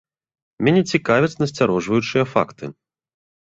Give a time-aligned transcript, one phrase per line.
[0.67, 2.65] Мяне цікавяць насцярожваючыя факты.